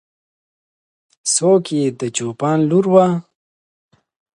څوک 1.33 1.65
یې 1.77 1.85
د 1.99 2.01
چوپان 2.15 2.57
لور 2.69 2.85
وه؟ 2.93 3.07